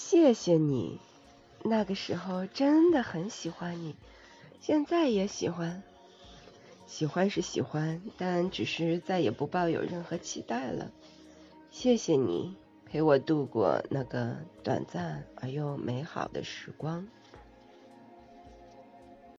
[0.00, 1.00] 谢谢你
[1.64, 3.96] 那个时候真的很喜欢你。
[4.60, 5.82] 现在也喜欢。
[6.86, 10.92] 喜欢是喜欢但只是再也不抱有任何期待了。
[11.72, 12.54] 谢谢你
[12.86, 17.08] 陪我度过那个短暂而又美好的时光。